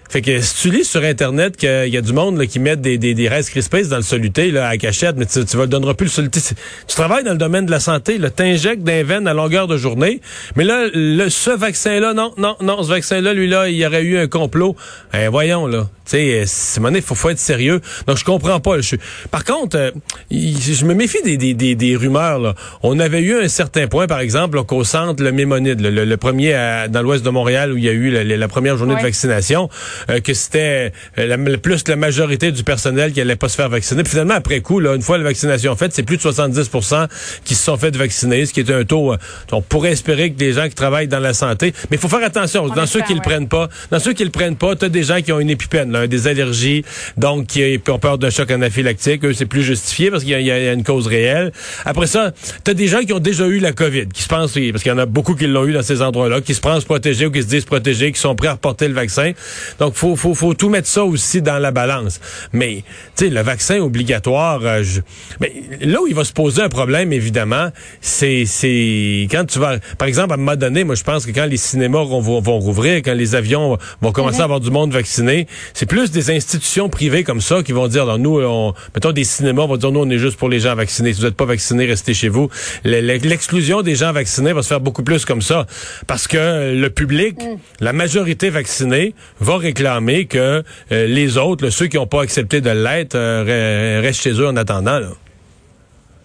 Fait 0.08 0.22
que 0.22 0.40
si 0.40 0.62
tu 0.62 0.70
lis 0.70 0.84
sur 0.84 1.02
Internet 1.02 1.56
qu'il 1.56 1.88
y 1.88 1.96
a 1.96 2.00
du 2.00 2.12
monde 2.12 2.38
là, 2.38 2.46
qui 2.46 2.58
met 2.60 2.76
des, 2.76 2.96
des, 2.98 3.14
des 3.14 3.28
restes 3.28 3.50
crispés 3.50 3.82
dans 3.84 3.96
le 3.96 4.02
soluté 4.02 4.50
là, 4.50 4.68
à 4.68 4.76
cachette, 4.78 5.16
mais 5.16 5.26
tu, 5.26 5.44
tu 5.44 5.56
ne 5.56 5.66
donneras 5.66 5.94
plus 5.94 6.06
le 6.06 6.10
soluté. 6.10 6.40
Tu 6.40 6.94
travailles 6.94 7.24
dans 7.24 7.32
le 7.32 7.38
domaine 7.38 7.66
de 7.66 7.70
la 7.70 7.80
santé, 7.80 8.18
tu 8.36 8.42
injectes 8.42 8.82
des 8.82 9.02
veines 9.02 9.26
à 9.26 9.34
longueur 9.34 9.66
de 9.66 9.76
journée, 9.76 10.20
mais 10.56 10.64
là, 10.64 10.86
le, 10.92 11.28
ce 11.28 11.50
vaccin-là, 11.50 12.14
non, 12.14 12.32
non, 12.38 12.56
non, 12.60 12.82
ce 12.82 12.88
vaccin-là, 12.88 13.34
lui-là, 13.34 13.68
il 13.68 13.76
y 13.76 13.86
aurait 13.86 14.02
eu 14.02 14.18
un 14.18 14.28
complot. 14.28 14.76
Ben, 15.12 15.28
voyons, 15.28 15.66
là. 15.66 15.88
Tu 16.06 16.12
sais, 16.16 16.44
c'est 16.46 16.80
il 16.94 17.02
faut, 17.02 17.14
faut 17.14 17.28
être 17.28 17.38
sérieux. 17.38 17.82
Donc, 18.06 18.16
je 18.16 18.24
comprends 18.24 18.60
pas. 18.60 18.80
Je 18.80 18.96
Par 19.30 19.44
contre, 19.44 19.76
euh, 19.76 19.90
je 20.30 20.84
me 20.86 20.94
méfie 20.94 21.22
des, 21.22 21.36
des, 21.36 21.52
des, 21.52 21.74
des 21.74 21.96
rumeurs. 21.96 22.38
Là. 22.38 22.54
On 22.82 22.98
avait 22.98 23.20
eu 23.20 23.38
un 23.38 23.48
certain 23.48 23.88
point, 23.88 24.06
par 24.06 24.20
exemple, 24.20 24.56
là, 24.56 24.64
qu'au 24.64 24.84
centre, 24.84 25.22
le 25.22 25.32
Mémonide, 25.32 25.82
le, 25.82 25.90
le- 25.90 26.06
le 26.06 26.16
premier 26.16 26.54
à- 26.54 26.88
dans 26.88 27.02
l'ouest 27.02 27.22
de 27.22 27.28
Montréal, 27.28 27.72
où 27.72 27.76
il 27.76 27.84
y 27.84 27.90
a 27.90 27.92
eu 27.92 28.10
la, 28.10 28.24
la 28.24 28.48
première 28.48 28.78
journée 28.78 28.94
Ouais. 28.94 29.00
de 29.00 29.04
vaccination, 29.04 29.68
euh, 30.10 30.20
que 30.20 30.34
c'était 30.34 30.92
euh, 31.18 31.26
la- 31.26 31.36
le- 31.36 31.58
plus 31.58 31.86
la 31.88 31.96
majorité 31.96 32.52
du 32.52 32.62
personnel 32.64 33.12
qui 33.12 33.20
allait 33.20 33.36
pas 33.36 33.48
se 33.48 33.56
faire 33.56 33.68
vacciner. 33.68 34.02
Puis 34.02 34.10
finalement, 34.10 34.34
après 34.34 34.60
coup, 34.60 34.80
là, 34.80 34.94
une 34.94 35.02
fois 35.02 35.18
la 35.18 35.24
vaccination 35.24 35.74
faite, 35.76 35.92
c'est 35.94 36.02
plus 36.02 36.16
de 36.16 36.22
70% 36.22 37.08
qui 37.44 37.54
se 37.54 37.64
sont 37.64 37.76
fait 37.76 37.94
vacciner, 37.96 38.46
ce 38.46 38.52
qui 38.52 38.60
est 38.60 38.70
un 38.70 38.84
taux... 38.84 39.12
euh, 39.12 39.16
on 39.52 39.62
pourrait 39.62 39.92
espérer 39.92 40.30
que 40.30 40.36
des 40.36 40.52
gens 40.52 40.68
qui 40.68 40.74
travaillent 40.74 41.08
dans 41.08 41.18
la 41.20 41.34
santé... 41.34 41.72
Mais 41.90 41.96
il 41.96 41.98
faut 42.00 42.08
faire 42.08 42.24
attention. 42.24 42.68
dans 42.68 42.86
ceux 42.86 43.00
qui 43.02 43.12
le 43.12 43.18
ouais. 43.20 43.24
prennent 43.24 43.48
pas, 43.48 43.68
dans 43.90 43.98
ceux 43.98 44.12
qui 44.12 44.24
le 44.24 44.30
prennent 44.30 44.56
pas, 44.56 44.76
t'as 44.76 44.88
des 44.88 45.02
gens 45.02 45.20
qui 45.20 45.32
ont 45.32 45.40
une 45.40 45.50
épipène, 45.50 45.92
là, 45.92 46.06
des 46.06 46.26
allergies, 46.28 46.84
donc 47.16 47.46
qui 47.46 47.80
ont 47.88 47.98
peur 47.98 48.18
d'un 48.18 48.30
choc 48.30 48.50
anaphylactique. 48.50 49.24
Eux, 49.24 49.32
c'est 49.32 49.46
plus 49.46 49.62
justifié 49.62 50.10
parce 50.10 50.22
qu'il 50.22 50.32
y, 50.32 50.34
a- 50.34 50.40
il 50.40 50.46
y 50.46 50.50
a 50.68 50.72
une 50.72 50.84
cause 50.84 51.06
réelle. 51.06 51.52
Après 51.84 52.06
ça, 52.06 52.32
t'as 52.64 52.74
des 52.74 52.86
gens 52.88 53.00
qui 53.00 53.12
ont 53.12 53.18
déjà 53.18 53.46
eu 53.46 53.58
la 53.58 53.72
COVID, 53.72 54.08
qui 54.08 54.22
se 54.22 54.28
pensent, 54.28 54.52
parce 54.54 54.82
qu'il 54.82 54.90
y 54.92 54.94
en 54.94 54.98
a 54.98 55.06
beaucoup 55.06 55.34
qui 55.34 55.46
l'ont 55.46 55.66
eu 55.66 55.72
dans 55.72 55.82
ces 55.82 56.02
endroits-là, 56.02 56.40
qui 56.40 56.54
se 56.54 56.60
pensent 56.60 56.84
protégés 56.84 57.26
ou 57.26 57.30
qui 57.30 57.42
se 57.42 57.48
disent 57.48 57.64
protégés, 57.64 58.12
qui 58.12 58.20
sont 58.20 58.34
prêts 58.34 58.48
à 58.48 58.52
reporter 58.52 58.88
le 58.88 58.94
vaccin. 58.94 59.32
Donc, 59.78 59.87
faut, 59.94 60.16
faut, 60.16 60.34
faut 60.34 60.54
tout 60.54 60.68
mettre 60.68 60.88
ça 60.88 61.04
aussi 61.04 61.42
dans 61.42 61.58
la 61.58 61.70
balance. 61.70 62.20
Mais, 62.52 62.84
tu 63.16 63.24
sais, 63.26 63.30
le 63.30 63.40
vaccin 63.42 63.78
obligatoire, 63.80 64.60
euh, 64.64 64.82
je- 64.82 65.00
mais 65.40 65.52
là 65.80 66.00
où 66.02 66.06
il 66.06 66.14
va 66.14 66.24
se 66.24 66.32
poser 66.32 66.62
un 66.62 66.68
problème, 66.68 67.12
évidemment, 67.12 67.70
c'est, 68.00 68.44
c'est 68.46 69.26
quand 69.30 69.44
tu 69.46 69.58
vas, 69.58 69.78
par 69.98 70.08
exemple, 70.08 70.32
à 70.32 70.34
un 70.34 70.38
moment 70.38 70.56
donné, 70.56 70.84
moi, 70.84 70.94
je 70.94 71.04
pense 71.04 71.26
que 71.26 71.30
quand 71.32 71.46
les 71.46 71.56
cinémas 71.56 72.04
vont, 72.04 72.20
vont, 72.20 72.40
vont 72.40 72.58
rouvrir, 72.58 72.96
quand 72.98 73.14
les 73.14 73.34
avions 73.34 73.78
vont 74.00 74.12
commencer 74.12 74.40
à 74.40 74.44
avoir 74.44 74.60
du 74.60 74.70
monde 74.70 74.92
vacciné, 74.92 75.46
c'est 75.74 75.86
plus 75.86 76.10
des 76.10 76.30
institutions 76.30 76.88
privées 76.88 77.24
comme 77.24 77.40
ça 77.40 77.62
qui 77.62 77.72
vont 77.72 77.88
dire, 77.88 78.02
alors 78.02 78.18
nous, 78.18 78.40
on, 78.40 78.74
mettons 78.94 79.12
des 79.12 79.24
cinémas, 79.24 79.62
on 79.62 79.68
va 79.68 79.76
dire, 79.76 79.92
nous, 79.92 80.00
on 80.00 80.10
est 80.10 80.18
juste 80.18 80.36
pour 80.36 80.48
les 80.48 80.60
gens 80.60 80.74
vaccinés. 80.74 81.12
Si 81.12 81.20
vous 81.20 81.26
n'êtes 81.26 81.36
pas 81.36 81.44
vaccinés, 81.44 81.86
restez 81.86 82.14
chez 82.14 82.28
vous. 82.28 82.48
Le- 82.84 83.00
le- 83.00 83.18
L'exclusion 83.28 83.82
des 83.82 83.94
gens 83.94 84.12
vaccinés 84.12 84.52
va 84.52 84.62
se 84.62 84.68
faire 84.68 84.80
beaucoup 84.80 85.02
plus 85.02 85.24
comme 85.24 85.42
ça. 85.42 85.66
Parce 86.06 86.26
que 86.28 86.74
le 86.74 86.90
public, 86.90 87.36
la 87.80 87.92
majorité 87.92 88.48
vaccinée, 88.50 89.14
va 89.40 89.56
réclamer 89.58 89.77
que 90.26 90.62
euh, 90.92 91.06
les 91.06 91.36
autres, 91.38 91.70
ceux 91.70 91.86
qui 91.86 91.96
n'ont 91.96 92.06
pas 92.06 92.22
accepté 92.22 92.60
de 92.60 92.70
l'être, 92.70 93.14
euh, 93.14 93.44
re- 93.44 94.02
restent 94.02 94.22
chez 94.22 94.32
eux 94.32 94.46
en 94.46 94.56
attendant. 94.56 95.00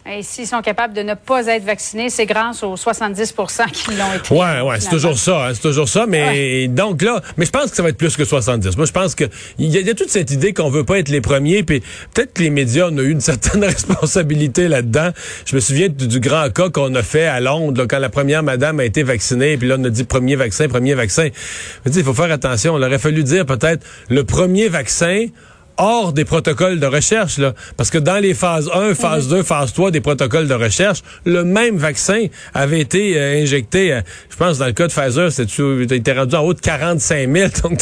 Et 0.05 0.21
s'ils 0.21 0.47
sont 0.47 0.61
capables 0.61 0.93
de 0.93 1.01
ne 1.01 1.13
pas 1.13 1.45
être 1.47 1.63
vaccinés, 1.63 2.09
c'est 2.09 2.25
grâce 2.25 2.61
aux 2.61 2.75
70% 2.75 3.71
qui 3.71 3.91
l'ont 3.95 4.13
été. 4.13 4.33
Ouais, 4.33 4.59
ouais, 4.61 4.79
c'est 4.81 4.89
toujours 4.89 5.17
ça, 5.17 5.47
hein, 5.47 5.51
c'est 5.53 5.61
toujours 5.61 5.87
ça. 5.87 6.05
Mais 6.07 6.67
donc 6.67 7.01
là, 7.01 7.21
mais 7.37 7.45
je 7.45 7.51
pense 7.51 7.69
que 7.71 7.75
ça 7.77 7.83
va 7.83 7.87
être 7.89 7.97
plus 7.97 8.17
que 8.17 8.25
70. 8.25 8.75
Moi, 8.75 8.85
je 8.85 8.91
pense 8.91 9.15
que 9.15 9.23
il 9.59 9.67
y, 9.71 9.77
a- 9.77 9.79
il 9.79 9.87
y 9.87 9.89
a 9.89 9.93
toute 9.93 10.09
cette 10.09 10.29
idée 10.31 10.53
qu'on 10.53 10.69
veut 10.69 10.83
pas 10.83 10.99
être 10.99 11.07
les 11.07 11.21
premiers, 11.21 11.63
puis 11.63 11.81
peut-être 12.13 12.33
que 12.33 12.41
les 12.43 12.49
médias 12.49 12.89
on 12.91 12.97
a 12.97 13.01
eu 13.01 13.11
une 13.11 13.21
certaine 13.21 13.63
responsabilité 13.63 14.67
là-dedans. 14.67 15.11
Je 15.45 15.55
me 15.55 15.61
souviens 15.61 15.87
du, 15.87 16.05
du 16.07 16.19
grand 16.19 16.49
cas 16.49 16.69
qu'on 16.69 16.93
a 16.95 17.01
fait 17.03 17.25
à 17.25 17.39
Londres, 17.39 17.79
là, 17.81 17.87
quand 17.87 17.99
la 17.99 18.09
première 18.09 18.43
madame 18.43 18.81
a 18.81 18.85
été 18.85 19.03
vaccinée, 19.03 19.55
puis 19.57 19.69
là 19.69 19.77
on 19.79 19.83
a 19.85 19.89
dit 19.89 20.03
premier 20.03 20.35
vaccin, 20.35 20.67
premier 20.67 20.95
vaccin. 20.95 21.29
Je 21.85 21.91
dis, 21.91 21.99
il 21.99 22.05
faut 22.05 22.13
faire 22.13 22.31
attention. 22.31 22.77
Il 22.77 22.83
aurait 22.83 22.99
fallu 22.99 23.23
dire 23.23 23.45
peut-être 23.45 23.85
le 24.09 24.25
premier 24.25 24.67
vaccin 24.67 25.27
hors 25.77 26.13
des 26.13 26.25
protocoles 26.25 26.79
de 26.79 26.85
recherche, 26.85 27.37
là. 27.37 27.53
Parce 27.77 27.89
que 27.89 27.97
dans 27.97 28.17
les 28.21 28.33
phases 28.33 28.69
1, 28.73 28.95
phase 28.95 29.27
2, 29.27 29.43
phase 29.43 29.73
3 29.73 29.91
des 29.91 30.01
protocoles 30.01 30.47
de 30.47 30.53
recherche, 30.53 31.01
le 31.25 31.43
même 31.43 31.77
vaccin 31.77 32.25
avait 32.53 32.79
été 32.79 33.17
euh, 33.17 33.41
injecté, 33.41 33.93
euh, 33.93 34.01
je 34.29 34.35
pense, 34.35 34.57
dans 34.57 34.65
le 34.65 34.73
cas 34.73 34.87
de 34.87 34.93
Pfizer, 34.93 35.31
c'est 35.31 35.47
était 35.91 36.13
rendu 36.13 36.35
en 36.35 36.43
haut 36.43 36.53
de 36.53 36.59
45 36.59 37.29
000. 37.31 37.49
Donc, 37.63 37.79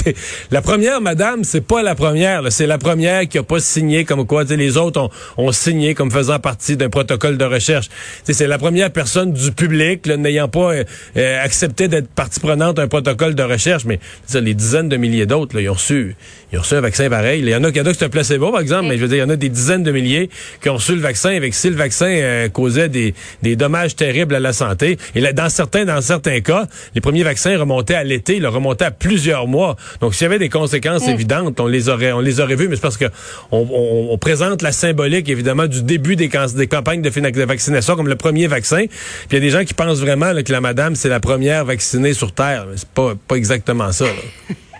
la 0.51 0.61
première, 0.61 1.01
madame, 1.01 1.43
c'est 1.43 1.61
pas 1.61 1.81
la 1.81 1.95
première. 1.95 2.51
C'est 2.51 2.67
la 2.67 2.77
première 2.77 3.27
qui 3.27 3.37
a 3.37 3.43
pas 3.43 3.59
signé 3.59 4.05
comme 4.05 4.25
quoi, 4.25 4.43
les 4.43 4.77
autres 4.77 5.01
ont, 5.01 5.09
ont 5.37 5.51
signé 5.51 5.93
comme 5.93 6.11
faisant 6.11 6.39
partie 6.39 6.77
d'un 6.77 6.89
protocole 6.89 7.37
de 7.37 7.45
recherche. 7.45 7.89
C'est 8.23 8.47
la 8.47 8.57
première 8.57 8.91
personne 8.91 9.33
du 9.33 9.51
public, 9.51 10.05
n'ayant 10.07 10.47
pas 10.47 10.73
euh, 10.73 10.83
euh, 11.17 11.43
accepté 11.43 11.87
d'être 11.87 12.07
partie 12.09 12.39
prenante 12.39 12.77
d'un 12.77 12.87
protocole 12.87 13.35
de 13.35 13.43
recherche, 13.43 13.85
mais 13.85 13.99
les 14.33 14.53
dizaines 14.53 14.89
de 14.89 14.97
milliers 14.97 15.25
d'autres, 15.25 15.59
ils 15.59 15.69
ont 15.69 15.73
reçu, 15.73 16.15
ils 16.51 16.57
ont 16.57 16.61
reçu 16.61 16.75
un 16.75 16.81
vaccin 16.81 17.09
pareil. 17.09 17.41
Il 17.41 17.49
y 17.49 17.55
en 17.55 17.63
a, 17.63 17.69
il 17.69 17.80
a 17.85 17.91
que 17.91 17.97
c'est 17.97 18.05
un 18.05 18.09
placebo, 18.09 18.51
par 18.51 18.61
exemple, 18.61 18.87
mais 18.89 18.97
je 18.97 19.01
veux 19.01 19.07
dire, 19.07 19.17
il 19.17 19.21
y 19.21 19.23
en 19.23 19.29
a 19.29 19.35
des 19.35 19.49
dizaines 19.49 19.83
de 19.83 19.91
milliers 19.91 20.29
qui 20.61 20.69
ont 20.69 20.75
reçu 20.75 20.93
le 20.95 21.01
vaccin 21.01 21.35
avec 21.35 21.53
si 21.53 21.69
le 21.69 21.75
vaccin 21.75 22.07
euh, 22.07 22.49
causait 22.49 22.89
des, 22.89 23.13
des 23.41 23.55
dommages 23.55 23.95
terribles 23.95 24.35
à 24.35 24.39
la 24.39 24.53
santé. 24.53 24.97
Et 25.15 25.21
là, 25.21 25.33
dans 25.33 25.49
certains, 25.49 25.85
dans 25.85 26.01
certains 26.01 26.39
cas, 26.41 26.67
les 26.95 27.01
premiers 27.01 27.23
vaccins 27.23 27.57
remontaient 27.57 27.95
à 27.95 28.03
l'été, 28.03 28.37
ils 28.37 28.47
remontaient 28.47 28.85
à 28.85 28.91
plusieurs 28.91 29.47
mois. 29.47 29.75
Donc, 30.01 30.13
s'il 30.15 30.23
y 30.23 30.27
avait 30.27 30.39
des 30.39 30.49
conséquences 30.49 31.07
évidentes, 31.07 31.59
on 31.59 31.67
les 31.67 31.89
aurait, 31.89 32.11
on 32.11 32.19
les 32.19 32.39
aurait 32.39 32.55
vues, 32.55 32.67
mais 32.67 32.75
c'est 32.75 32.81
parce 32.81 32.97
que 32.97 33.05
on, 33.51 33.59
on- 33.71 34.07
on 34.11 34.17
présente 34.17 34.61
la 34.61 34.71
symbolique, 34.71 35.29
évidemment, 35.29 35.67
du 35.67 35.83
début 35.83 36.15
des, 36.15 36.29
des 36.55 36.67
campagnes 36.67 37.01
de, 37.01 37.09
de 37.09 37.43
vaccination 37.43 37.95
comme 37.95 38.07
le 38.07 38.15
premier 38.15 38.47
vaccin. 38.47 38.85
Puis 38.87 39.27
il 39.31 39.33
y 39.35 39.37
a 39.37 39.39
des 39.41 39.49
gens 39.49 39.63
qui 39.63 39.73
pensent 39.73 39.99
vraiment 39.99 40.31
là, 40.33 40.43
que 40.43 40.51
la 40.51 40.61
madame, 40.61 40.95
c'est 40.95 41.09
la 41.09 41.19
première 41.19 41.65
vaccinée 41.65 42.13
sur 42.13 42.33
Terre. 42.33 42.65
Mais 42.69 42.77
C'est 42.77 42.89
pas, 42.89 43.13
pas 43.27 43.35
exactement 43.35 43.91
ça. 43.91 44.05
là. 44.05 44.11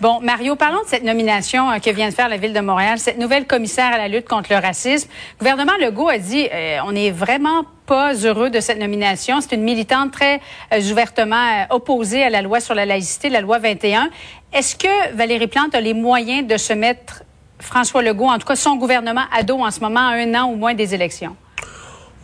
Bon, 0.00 0.20
Mario, 0.20 0.54
parlons 0.54 0.82
de 0.82 0.86
cette 0.86 1.02
nomination 1.02 1.70
euh, 1.70 1.78
que 1.78 1.90
vient 1.90 2.08
de 2.08 2.14
faire 2.14 2.28
la 2.28 2.36
Ville 2.36 2.52
de 2.52 2.60
Montréal, 2.60 2.98
cette 2.98 3.18
nouvelle 3.18 3.46
commissaire 3.46 3.92
à 3.92 3.98
la 3.98 4.08
lutte 4.08 4.28
contre 4.28 4.52
le 4.52 4.58
racisme. 4.60 5.08
Le 5.32 5.38
gouvernement 5.38 5.76
Legault 5.80 6.08
a 6.08 6.18
dit, 6.18 6.48
euh, 6.52 6.78
on 6.84 6.92
n'est 6.92 7.10
vraiment 7.10 7.64
pas 7.86 8.14
heureux 8.14 8.50
de 8.50 8.60
cette 8.60 8.78
nomination. 8.78 9.40
C'est 9.40 9.56
une 9.56 9.62
militante 9.62 10.12
très 10.12 10.40
euh, 10.72 10.80
ouvertement 10.92 11.66
opposée 11.70 12.22
à 12.22 12.30
la 12.30 12.42
loi 12.42 12.60
sur 12.60 12.74
la 12.74 12.86
laïcité, 12.86 13.28
la 13.28 13.40
loi 13.40 13.58
21. 13.58 14.10
Est-ce 14.52 14.76
que 14.76 15.14
Valérie 15.14 15.48
Plante 15.48 15.74
a 15.74 15.80
les 15.80 15.94
moyens 15.94 16.46
de 16.46 16.56
se 16.56 16.72
mettre 16.72 17.22
François 17.58 18.02
Legault, 18.02 18.28
en 18.28 18.38
tout 18.38 18.46
cas 18.46 18.56
son 18.56 18.76
gouvernement, 18.76 19.24
à 19.32 19.42
dos 19.42 19.58
en 19.58 19.70
ce 19.70 19.80
moment, 19.80 20.08
à 20.08 20.12
un 20.12 20.34
an 20.34 20.52
ou 20.52 20.56
moins 20.56 20.74
des 20.74 20.94
élections? 20.94 21.34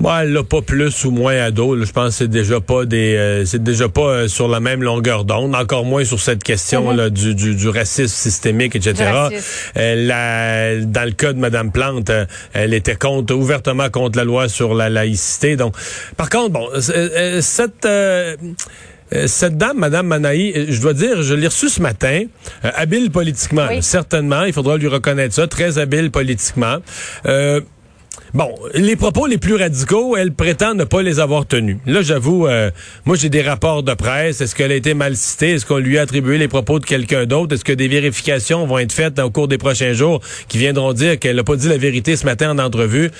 Moi, 0.01 0.23
elle 0.25 0.33
l'a 0.33 0.43
pas 0.43 0.61
plus 0.61 1.05
ou 1.05 1.11
moins 1.13 1.37
à 1.41 1.51
dos. 1.51 1.75
là. 1.75 1.85
Je 1.87 1.93
pense 1.93 2.09
que 2.09 2.15
c'est 2.15 2.29
déjà 2.29 2.61
pas 2.61 2.85
des, 2.85 3.15
euh, 3.17 3.45
c'est 3.45 3.63
déjà 3.63 3.89
pas 3.89 4.03
euh, 4.03 4.29
sur 4.29 4.49
la 4.49 4.61
même 4.61 4.83
longueur 4.83 5.25
d'onde. 5.25 5.55
Encore 5.55 5.85
moins 5.85 6.05
sur 6.05 6.21
cette 6.21 6.43
question 6.43 6.91
là 6.91 7.11
du, 7.11 7.35
du, 7.35 7.55
du 7.55 7.69
racisme 7.69 8.09
systémique, 8.15 8.75
etc. 8.77 8.93
Du 8.95 9.03
racisme. 9.05 9.71
Elle 9.75 10.11
a- 10.11 10.77
dans 10.81 11.05
le 11.05 11.13
cas 11.13 11.33
de 11.33 11.39
Madame 11.39 11.71
Plante, 11.73 12.11
euh, 12.11 12.27
elle 12.53 12.75
était 12.75 12.97
contre 12.97 13.35
ouvertement 13.35 13.89
contre 13.89 14.19
la 14.19 14.25
loi 14.25 14.49
sur 14.49 14.75
la 14.75 14.91
laïcité. 14.91 15.57
Donc, 15.57 15.75
par 16.17 16.29
contre, 16.29 16.51
bon, 16.51 16.69
euh, 16.75 16.81
euh, 16.91 17.41
cette 17.41 17.87
euh, 17.87 18.37
euh, 19.13 19.27
cette 19.27 19.57
dame, 19.59 19.79
Madame 19.79 20.07
Manaï, 20.07 20.53
euh, 20.57 20.67
je 20.71 20.81
dois 20.81 20.95
dire, 20.95 21.23
je 21.23 21.35
l'ai 21.35 21.47
reçue 21.47 21.69
ce 21.69 21.81
matin, 21.81 22.23
euh, 22.65 22.71
habile 22.75 23.11
politiquement, 23.11 23.67
Oui. 23.69 23.83
certainement, 23.83 24.43
il 24.45 24.53
faudra 24.53 24.77
lui 24.79 24.89
reconnaître 24.89 25.35
ça, 25.35 25.47
très 25.47 25.79
habile 25.79 26.11
politiquement. 26.11 26.79
Euh, 27.27 27.61
Bon, 28.33 28.53
les 28.75 28.97
propos 28.97 29.27
les 29.27 29.39
plus 29.39 29.55
radicaux, 29.55 30.17
elle 30.17 30.33
prétend 30.33 30.75
ne 30.75 30.85
pas 30.85 31.03
les 31.03 31.21
avoir 31.21 31.47
tenus. 31.47 31.79
Là, 31.87 32.03
j'avoue, 32.03 32.47
euh, 32.47 32.71
moi 33.05 33.17
j'ai 33.17 33.29
des 33.29 33.43
rapports 33.43 33.83
de 33.83 33.95
presse. 33.95 34.41
Est-ce 34.41 34.55
qu'elle 34.55 34.73
a 34.73 34.75
été 34.75 34.95
mal 34.95 35.17
citée? 35.17 35.53
Est-ce 35.53 35.67
qu'on 35.67 35.79
lui 35.79 35.99
a 35.99 36.03
attribué 36.03 36.39
les 36.39 36.49
propos 36.49 36.79
de 36.79 36.85
quelqu'un 36.85 37.27
d'autre? 37.27 37.55
Est-ce 37.55 37.65
que 37.65 37.73
des 37.73 37.89
vérifications 37.89 38.67
vont 38.67 38.79
être 38.79 38.93
faites 38.93 39.19
au 39.19 39.31
cours 39.31 39.49
des 39.49 39.59
prochains 39.59 39.93
jours 39.93 40.21
qui 40.49 40.59
viendront 40.59 40.93
dire 40.93 41.19
qu'elle 41.19 41.37
n'a 41.37 41.45
pas 41.45 41.57
dit 41.57 41.69
la 41.69 41.79
vérité 41.79 42.17
ce 42.17 42.25
matin 42.25 42.51
en 42.51 42.59
entrevue? 42.59 43.11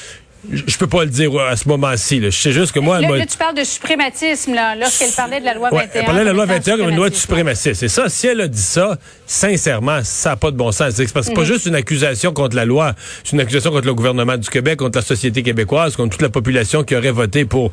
Je 0.53 0.77
peux 0.77 0.87
pas 0.87 1.05
le 1.05 1.11
dire 1.11 1.31
à 1.41 1.57
ce 1.57 1.69
moment-ci. 1.69 2.21
Je 2.23 2.31
sais 2.31 2.53
juste 2.53 2.73
que 2.73 2.81
moi... 2.81 2.97
elle 2.97 3.03
Là, 3.05 3.09
m'a- 3.09 3.17
là, 3.19 3.27
tu 3.27 3.37
parles 3.39 3.57
de 3.57 3.65
suprématisme, 3.65 4.55
là, 4.55 4.77
lorsqu'elle 4.77 5.11
parlait 5.13 5.41
de 5.41 5.45
la 5.45 5.55
loi 5.55 5.71
21. 5.71 5.79
Ouais, 5.79 5.89
elle 5.95 6.05
parlait 6.05 6.21
de 6.21 6.27
la 6.27 6.33
loi 6.33 6.47
comme 6.47 6.57
étant 6.57 6.71
21 6.73 6.77
comme 6.79 6.91
une 6.91 6.97
loi 6.97 7.09
de 7.11 7.15
suprématisme. 7.15 7.75
C'est 7.75 7.89
ça. 7.89 8.09
Si 8.09 8.27
elle 8.27 8.41
a 8.43 8.49
dit 8.49 8.61
ça, 8.61 8.99
sincèrement, 9.27 10.01
ça 10.03 10.31
n'a 10.31 10.37
pas 10.37 10.51
de 10.51 10.57
bon 10.57 10.71
sens. 10.73 10.93
C'est 10.95 11.13
parce 11.13 11.27
que 11.27 11.33
c'est 11.33 11.41
pas 11.41 11.45
juste 11.45 11.67
une 11.67 11.75
accusation 11.75 12.33
contre 12.33 12.57
la 12.57 12.65
loi. 12.65 12.95
C'est 13.25 13.33
une 13.33 13.41
accusation 13.41 13.71
contre 13.71 13.87
le 13.87 13.95
gouvernement 13.95 14.37
du 14.37 14.49
Québec, 14.51 14.79
contre 14.79 14.99
la 14.99 15.05
société 15.05 15.43
québécoise, 15.43 15.97
contre 15.97 16.11
toute 16.11 16.23
la 16.23 16.29
population 16.31 16.85
qui 16.85 16.95
aurait 16.95 17.11
voté 17.11 17.45
pour 17.45 17.73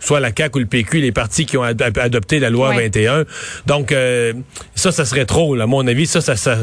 soit 0.00 0.20
la 0.20 0.30
CAQ 0.36 0.56
ou 0.56 0.58
le 0.60 0.66
PQ, 0.66 1.00
les 1.00 1.12
partis 1.12 1.46
qui 1.46 1.56
ont 1.56 1.62
ad- 1.62 1.80
adopté 1.96 2.38
la 2.40 2.50
loi 2.50 2.70
Ouais. 2.70 2.84
21. 2.88 3.24
Donc, 3.66 3.92
euh, 3.92 4.32
ça, 4.74 4.90
ça 4.92 5.04
serait 5.04 5.26
trop, 5.26 5.54
là, 5.54 5.64
à 5.64 5.66
mon 5.66 5.86
avis. 5.86 6.06
Ça, 6.06 6.20
ça... 6.20 6.36
ça... 6.36 6.58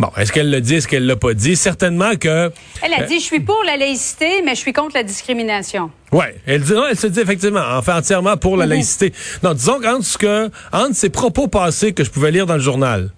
Bon, 0.00 0.08
est-ce 0.16 0.32
qu'elle 0.32 0.50
le 0.50 0.62
dit, 0.62 0.76
est-ce 0.76 0.88
qu'elle 0.88 1.04
l'a 1.04 1.14
pas 1.14 1.34
dit? 1.34 1.56
Certainement 1.56 2.16
que... 2.16 2.50
Elle 2.80 2.94
a 2.94 3.02
dit, 3.02 3.20
je 3.20 3.24
suis 3.24 3.40
pour 3.40 3.62
la 3.66 3.76
laïcité, 3.76 4.40
mais 4.42 4.52
je 4.52 4.60
suis 4.60 4.72
contre 4.72 4.94
la 4.94 5.02
discrimination. 5.02 5.90
Ouais, 6.10 6.36
elle 6.46 6.62
dit 6.62 6.72
non, 6.72 6.84
elle 6.88 6.96
se 6.96 7.06
dit 7.06 7.20
effectivement, 7.20 7.60
enfin 7.72 7.98
entièrement 7.98 8.38
pour 8.38 8.56
la 8.56 8.64
laïcité. 8.64 9.12
Non, 9.42 9.52
disons 9.52 9.78
qu'entre 9.78 10.06
ce 10.06 10.16
que 10.16 10.50
entre 10.72 10.94
ses 10.94 11.10
propos 11.10 11.48
passés 11.48 11.92
que 11.92 12.02
je 12.02 12.08
pouvais 12.08 12.30
lire 12.30 12.46
dans 12.46 12.54
le 12.54 12.60
journal 12.60 13.10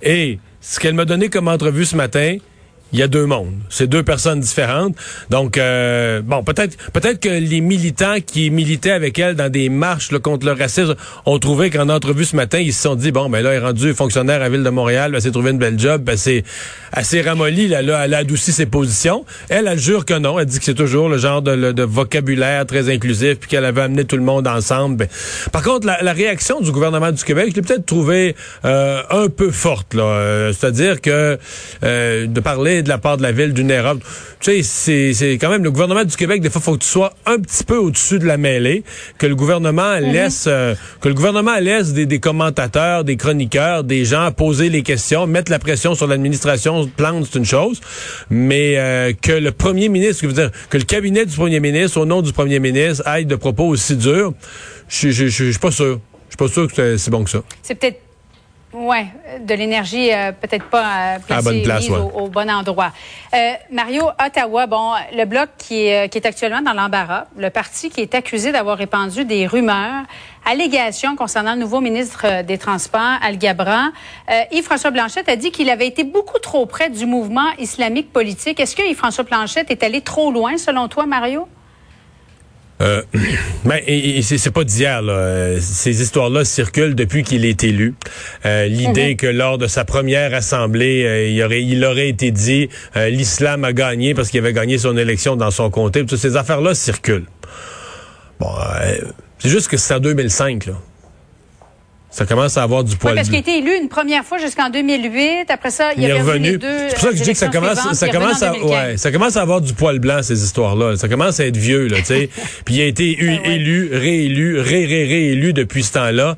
et 0.00 0.38
ce 0.62 0.80
qu'elle 0.80 0.94
m'a 0.94 1.04
donné 1.04 1.28
comme 1.28 1.46
entrevue 1.46 1.84
ce 1.84 1.94
matin, 1.94 2.38
il 2.94 3.00
y 3.00 3.02
a 3.02 3.08
deux 3.08 3.26
mondes. 3.26 3.52
C'est 3.68 3.88
deux 3.88 4.02
personnes 4.04 4.40
différentes. 4.40 4.96
Donc, 5.28 5.58
euh, 5.58 6.22
bon, 6.22 6.44
peut-être 6.44 6.76
peut-être 6.92 7.20
que 7.20 7.28
les 7.28 7.60
militants 7.60 8.16
qui 8.24 8.50
militaient 8.50 8.92
avec 8.92 9.18
elle 9.18 9.34
dans 9.34 9.50
des 9.50 9.68
marches 9.68 10.12
là, 10.12 10.20
contre 10.20 10.46
le 10.46 10.52
racisme 10.52 10.94
ont 11.26 11.38
trouvé 11.40 11.70
qu'en 11.70 11.88
entrevue 11.88 12.24
ce 12.24 12.36
matin, 12.36 12.58
ils 12.58 12.72
se 12.72 12.82
sont 12.82 12.94
dit, 12.94 13.10
bon, 13.10 13.28
ben 13.28 13.42
là, 13.42 13.50
elle 13.50 13.56
est 13.56 13.66
rendue 13.66 13.94
fonctionnaire 13.94 14.36
à 14.36 14.44
la 14.44 14.48
Ville 14.48 14.62
de 14.62 14.70
Montréal, 14.70 15.12
elle 15.12 15.20
s'est 15.20 15.32
trouvé 15.32 15.50
une 15.50 15.58
belle 15.58 15.78
job, 15.78 16.02
ben 16.02 16.16
c'est 16.16 16.44
assez 16.92 17.20
ramolli, 17.20 17.66
là, 17.66 17.82
là, 17.82 18.04
elle 18.04 18.14
a 18.14 18.18
adouci 18.18 18.52
ses 18.52 18.66
positions. 18.66 19.24
Elle, 19.48 19.66
elle 19.66 19.78
jure 19.78 20.04
que 20.04 20.14
non. 20.14 20.38
Elle 20.38 20.46
dit 20.46 20.60
que 20.60 20.64
c'est 20.64 20.74
toujours 20.74 21.08
le 21.08 21.18
genre 21.18 21.42
de, 21.42 21.72
de 21.72 21.82
vocabulaire 21.82 22.64
très 22.66 22.88
inclusif, 22.88 23.38
puis 23.40 23.50
qu'elle 23.50 23.64
avait 23.64 23.82
amené 23.82 24.04
tout 24.04 24.16
le 24.16 24.22
monde 24.22 24.46
ensemble. 24.46 24.96
Ben, 24.98 25.08
par 25.50 25.64
contre, 25.64 25.88
la, 25.88 26.00
la 26.00 26.12
réaction 26.12 26.60
du 26.60 26.70
gouvernement 26.70 27.10
du 27.10 27.24
Québec, 27.24 27.48
je 27.50 27.56
l'ai 27.56 27.62
peut-être 27.62 27.86
trouvée 27.86 28.36
euh, 28.64 29.02
un 29.10 29.28
peu 29.28 29.50
forte. 29.50 29.94
là. 29.94 30.04
Euh, 30.04 30.52
C'est-à-dire 30.52 31.00
que 31.00 31.36
euh, 31.82 32.26
de 32.28 32.40
parler 32.40 32.83
de 32.84 32.88
la 32.88 32.98
part 32.98 33.16
de 33.16 33.22
la 33.22 33.32
ville 33.32 33.52
d'une 33.52 33.70
erreur, 33.70 33.96
tu 34.40 34.52
sais, 34.52 34.62
c'est- 34.62 35.14
c'est 35.14 35.32
quand 35.38 35.50
même 35.50 35.64
le 35.64 35.70
gouvernement 35.70 36.04
du 36.04 36.14
Québec. 36.16 36.40
Des 36.40 36.50
fois, 36.50 36.60
faut 36.60 36.74
que 36.74 36.82
tu 36.84 36.88
sois 36.88 37.12
un 37.26 37.38
petit 37.38 37.64
peu 37.64 37.76
au-dessus 37.76 38.18
de 38.18 38.26
la 38.26 38.36
mêlée, 38.36 38.84
que 39.18 39.26
le 39.26 39.34
gouvernement 39.34 39.94
laisse, 39.98 40.44
euh, 40.46 40.74
que 41.00 41.08
le 41.08 41.14
gouvernement 41.14 41.58
laisse 41.58 41.92
des, 41.92 42.06
des 42.06 42.20
commentateurs, 42.20 43.02
des 43.04 43.16
chroniqueurs, 43.16 43.82
des 43.84 44.04
gens 44.04 44.30
poser 44.30 44.68
les 44.70 44.82
questions, 44.82 45.26
mettre 45.26 45.50
la 45.50 45.58
pression 45.58 45.94
sur 45.94 46.06
l'administration 46.06 46.86
plante, 46.96 47.26
c'est 47.30 47.38
une 47.38 47.44
chose, 47.44 47.80
mais 48.30 48.74
euh, 48.78 49.12
que 49.20 49.32
le 49.32 49.50
premier 49.52 49.88
ministre, 49.88 50.22
que, 50.22 50.26
veut 50.28 50.32
dire, 50.34 50.50
que 50.70 50.78
le 50.78 50.84
cabinet 50.84 51.26
du 51.26 51.34
premier 51.34 51.60
ministre, 51.60 51.98
au 52.00 52.06
nom 52.06 52.22
du 52.22 52.32
premier 52.32 52.60
ministre, 52.60 53.02
aille 53.06 53.26
de 53.26 53.36
propos 53.36 53.64
aussi 53.68 53.96
durs, 53.96 54.32
je 54.88 55.10
suis 55.10 55.58
pas 55.58 55.70
sûr. 55.70 56.00
Je 56.28 56.36
suis 56.36 56.48
pas 56.48 56.52
sûr 56.52 56.66
que 56.68 56.74
c'est- 56.74 56.98
c'est 56.98 57.10
bon 57.12 57.22
que 57.22 57.30
ça. 57.30 57.42
C'est 57.62 57.76
peut-être, 57.76 58.00
ouais, 58.74 59.06
de 59.40 59.54
l'énergie 59.54 60.12
euh, 60.12 60.32
peut-être 60.32 60.66
pas 60.66 60.84
euh, 60.84 61.18
placée, 61.20 61.32
À 61.32 61.36
la 61.36 61.42
bonne 61.42 61.62
place, 61.62 61.80
mise 61.82 61.90
ouais. 61.90 61.98
au, 61.98 62.24
au 62.24 62.28
bon 62.28 62.50
endroit. 62.50 62.92
Euh, 63.32 63.52
Mario, 63.70 64.04
Ottawa, 64.24 64.66
bon, 64.66 64.92
le 65.12 65.24
bloc 65.24 65.48
qui 65.56 65.86
est, 65.86 66.08
qui 66.10 66.18
est 66.18 66.26
actuellement 66.26 66.60
dans 66.60 66.72
l'embarras, 66.74 67.24
le 67.36 67.50
parti 67.50 67.88
qui 67.90 68.00
est 68.00 68.14
accusé 68.14 68.52
d'avoir 68.52 68.76
répandu 68.76 69.24
des 69.24 69.46
rumeurs, 69.46 70.04
allégations 70.44 71.16
concernant 71.16 71.54
le 71.54 71.60
nouveau 71.60 71.80
ministre 71.80 72.22
euh, 72.24 72.42
des 72.42 72.58
Transports, 72.58 73.18
Al 73.22 73.38
Gabran. 73.38 73.88
Euh, 74.30 74.42
Yves-François 74.52 74.90
Blanchette 74.90 75.28
a 75.28 75.36
dit 75.36 75.50
qu'il 75.50 75.70
avait 75.70 75.86
été 75.86 76.04
beaucoup 76.04 76.38
trop 76.38 76.66
près 76.66 76.90
du 76.90 77.06
mouvement 77.06 77.50
islamique 77.58 78.12
politique. 78.12 78.60
Est-ce 78.60 78.76
que 78.76 78.82
Yves-François 78.82 79.24
Blanchette 79.24 79.70
est 79.70 79.82
allé 79.82 80.00
trop 80.00 80.30
loin, 80.30 80.58
selon 80.58 80.88
toi, 80.88 81.06
Mario? 81.06 81.48
Euh, 82.80 83.02
ben, 83.64 83.80
et, 83.86 84.18
et 84.18 84.22
c'est 84.22 84.50
pas 84.50 84.64
d'hier. 84.64 85.00
là. 85.02 85.12
Euh, 85.12 85.58
Ces 85.60 86.02
histoires-là 86.02 86.44
circulent 86.44 86.94
depuis 86.94 87.22
qu'il 87.22 87.44
est 87.44 87.62
élu. 87.64 87.94
Euh, 88.46 88.66
L'idée 88.66 89.16
que 89.16 89.26
lors 89.26 89.58
de 89.58 89.66
sa 89.66 89.84
première 89.84 90.34
assemblée, 90.34 91.04
euh, 91.04 91.28
il, 91.28 91.42
aurait, 91.42 91.62
il 91.62 91.84
aurait 91.84 92.08
été 92.08 92.30
dit 92.30 92.68
euh, 92.96 93.08
l'islam 93.10 93.64
a 93.64 93.72
gagné 93.72 94.14
parce 94.14 94.30
qu'il 94.30 94.40
avait 94.40 94.52
gagné 94.52 94.78
son 94.78 94.96
élection 94.96 95.36
dans 95.36 95.50
son 95.50 95.70
comté. 95.70 96.04
Toutes 96.04 96.18
ces 96.18 96.36
affaires-là 96.36 96.74
circulent. 96.74 97.26
Bon, 98.40 98.48
c'est 99.38 99.48
juste 99.48 99.68
que 99.68 99.76
c'est 99.76 99.94
en 99.94 100.00
2005. 100.00 100.66
Là. 100.66 100.72
Ça 102.14 102.26
commence 102.26 102.56
à 102.56 102.62
avoir 102.62 102.84
du 102.84 102.92
Oui, 102.92 102.98
poil 103.00 103.14
parce 103.16 103.26
qu'il 103.26 103.36
a 103.36 103.40
été 103.40 103.58
élu 103.58 103.72
une 103.80 103.88
première 103.88 104.24
fois 104.24 104.38
jusqu'un 104.38 104.70
2008. 104.70 105.46
Après 105.50 105.70
ça, 105.70 105.90
il, 105.96 106.04
Il 106.04 106.10
est 106.10 106.12
revenu. 106.12 106.58
C'est 106.60 106.90
pour 106.94 107.00
ça 107.00 107.10
que 107.10 107.16
je 107.16 107.22
dis 107.24 107.32
que 107.32 107.38
ça 107.38 107.48
commence, 107.48 107.92
ça 107.92 108.08
commence 108.08 108.42
à, 108.42 108.50
en 108.50 108.54
2015. 108.54 108.70
ouais, 108.70 108.96
ça 108.96 109.10
commence 109.10 109.36
à 109.36 109.42
avoir 109.42 109.60
du 109.60 109.72
poil 109.74 109.98
blanc 109.98 110.22
ces 110.22 110.44
histoires-là. 110.44 110.96
Ça 110.96 111.08
commence 111.08 111.40
à 111.40 111.46
être 111.46 111.56
vieux, 111.56 111.88
là, 111.88 111.98
tu 111.98 112.04
sais. 112.04 112.30
Puis 112.64 112.76
il 112.76 112.82
a 112.82 112.86
été 112.86 113.16
Ben 113.20 113.26
ouais. 113.40 113.54
élu, 113.56 113.90
réélu, 113.92 114.60
ré, 114.60 114.86
ré, 114.86 115.04
réélu 115.06 115.52
depuis 115.52 115.82
ce 115.82 115.92
temps-là. 115.94 116.36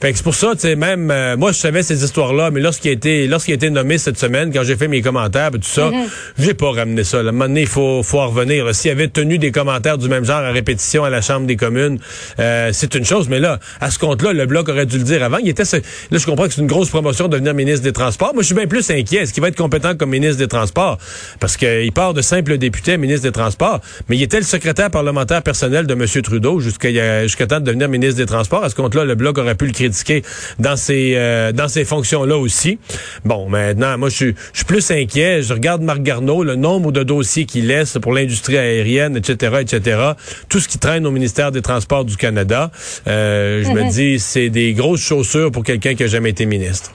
Fait 0.00 0.12
que 0.12 0.18
c'est 0.18 0.22
pour 0.24 0.34
ça, 0.34 0.50
tu 0.52 0.60
sais, 0.60 0.76
même 0.76 1.10
euh, 1.10 1.38
moi 1.38 1.52
je 1.52 1.56
savais 1.56 1.82
ces 1.82 2.04
histoires-là, 2.04 2.50
mais 2.50 2.60
lorsqu'il 2.60 2.90
a 2.90 2.92
été, 2.92 3.26
lorsqu'il 3.26 3.52
a 3.52 3.54
été 3.54 3.70
nommé 3.70 3.96
cette 3.96 4.18
semaine, 4.18 4.52
quand 4.52 4.62
j'ai 4.62 4.76
fait 4.76 4.88
mes 4.88 5.00
commentaires, 5.00 5.50
puis 5.50 5.60
tout 5.60 5.66
ça, 5.68 5.86
Mm-hmm. 5.90 6.08
j'ai 6.38 6.54
pas 6.54 6.70
ramené 6.72 7.02
ça. 7.04 7.18
Là. 7.22 7.26
À 7.26 7.28
un 7.30 7.32
moment 7.32 7.46
donné, 7.46 7.62
il 7.62 7.66
faut, 7.66 8.02
faut 8.02 8.20
en 8.20 8.28
revenir. 8.28 8.74
S'il 8.74 8.90
avait 8.90 9.08
tenu 9.08 9.38
des 9.38 9.50
commentaires 9.52 9.96
du 9.98 10.08
même 10.08 10.24
genre 10.24 10.38
à 10.44 10.50
répétition 10.50 11.04
à 11.04 11.10
la 11.10 11.22
Chambre 11.22 11.46
des 11.46 11.56
communes, 11.56 11.98
euh, 12.38 12.70
c'est 12.72 12.94
une 12.94 13.04
chose. 13.06 13.28
Mais 13.30 13.38
là, 13.40 13.58
à 13.80 13.90
ce 13.90 13.98
compte-là, 13.98 14.32
le 14.34 14.44
bloc 14.46 14.68
aurait 14.68 14.84
dû 14.86 14.98
le 14.98 15.04
dire 15.04 15.15
avant. 15.22 15.38
Il 15.38 15.48
était, 15.48 15.64
ce- 15.64 15.76
là, 15.76 15.82
je 16.18 16.26
comprends 16.26 16.46
que 16.46 16.52
c'est 16.54 16.60
une 16.60 16.66
grosse 16.66 16.88
promotion 16.90 17.26
de 17.28 17.32
devenir 17.32 17.54
ministre 17.54 17.82
des 17.82 17.92
Transports. 17.92 18.32
Moi, 18.34 18.42
je 18.42 18.46
suis 18.46 18.54
bien 18.54 18.66
plus 18.66 18.88
inquiet. 18.90 19.18
Est-ce 19.18 19.32
qu'il 19.32 19.40
va 19.42 19.48
être 19.48 19.56
compétent 19.56 19.94
comme 19.96 20.10
ministre 20.10 20.38
des 20.38 20.48
Transports? 20.48 20.98
Parce 21.40 21.56
qu'il 21.56 21.92
part 21.92 22.14
de 22.14 22.22
simple 22.22 22.58
député 22.58 22.92
à 22.92 22.96
ministre 22.96 23.22
des 23.22 23.32
Transports. 23.32 23.80
Mais 24.08 24.16
il 24.16 24.22
était 24.22 24.38
le 24.38 24.44
secrétaire 24.44 24.90
parlementaire 24.90 25.42
personnel 25.42 25.86
de 25.86 25.94
M. 25.94 26.06
Trudeau 26.22 26.60
jusqu'à 26.60 27.46
temps 27.46 27.60
de 27.60 27.64
devenir 27.64 27.88
ministre 27.88 28.16
des 28.16 28.26
Transports. 28.26 28.64
À 28.64 28.70
ce 28.70 28.74
compte-là, 28.74 29.04
le 29.04 29.14
bloc 29.14 29.38
aurait 29.38 29.54
pu 29.54 29.66
le 29.66 29.72
critiquer 29.72 30.22
dans 30.58 30.76
ses, 30.76 31.14
euh, 31.16 31.52
dans 31.52 31.68
ces 31.68 31.84
fonctions-là 31.84 32.36
aussi. 32.36 32.78
Bon, 33.24 33.48
maintenant, 33.48 33.96
moi, 33.98 34.08
je 34.08 34.14
suis, 34.14 34.34
je 34.52 34.58
suis 34.58 34.64
plus 34.64 34.90
inquiet. 34.90 35.42
Je 35.42 35.52
regarde 35.52 35.82
Marc 35.82 36.02
Garneau, 36.02 36.42
le 36.44 36.54
nombre 36.56 36.92
de 36.92 37.02
dossiers 37.02 37.44
qu'il 37.46 37.66
laisse 37.68 37.98
pour 38.00 38.12
l'industrie 38.12 38.58
aérienne, 38.58 39.16
etc., 39.16 39.56
etc. 39.60 40.00
Tout 40.48 40.60
ce 40.60 40.68
qui 40.68 40.78
traîne 40.78 41.06
au 41.06 41.10
ministère 41.10 41.52
des 41.52 41.62
Transports 41.62 42.04
du 42.04 42.16
Canada. 42.16 42.70
Euh, 43.06 43.62
je 43.64 43.70
me 43.70 43.90
dis, 43.90 44.18
c'est 44.18 44.48
des 44.50 44.72
grosses 44.74 45.00
chaussures 45.06 45.50
pour 45.50 45.62
quelqu'un 45.64 45.94
qui 45.94 46.02
a 46.02 46.06
jamais 46.06 46.30
été 46.30 46.46
ministre. 46.46 46.92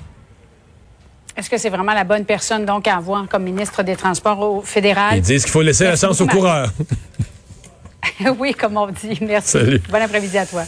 Est-ce 1.37 1.49
que 1.49 1.57
c'est 1.57 1.69
vraiment 1.69 1.93
la 1.93 2.03
bonne 2.03 2.25
personne 2.25 2.65
donc 2.65 2.87
à 2.87 2.97
avoir 2.97 3.27
comme 3.27 3.43
ministre 3.43 3.83
des 3.83 3.95
Transports 3.95 4.39
au 4.39 4.61
fédéral? 4.61 5.17
Ils 5.17 5.21
disent 5.21 5.43
qu'il 5.43 5.51
faut 5.51 5.61
laisser 5.61 5.85
la 5.85 5.91
Merci 5.91 6.05
chance 6.05 6.19
aux 6.21 6.27
coureurs. 6.27 6.71
oui, 8.39 8.53
comme 8.53 8.77
on 8.77 8.87
dit. 8.87 9.17
Merci. 9.21 9.51
Salut. 9.51 9.81
Bon 9.89 10.01
après-midi 10.01 10.37
à 10.37 10.45
toi. 10.45 10.63